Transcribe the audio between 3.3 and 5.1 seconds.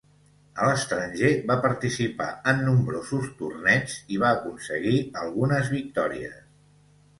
torneigs, i va aconseguir